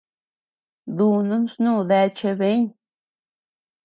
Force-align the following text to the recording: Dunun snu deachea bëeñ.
Dunun 0.97 1.43
snu 1.53 1.73
deachea 1.89 2.33
bëeñ. 2.39 2.63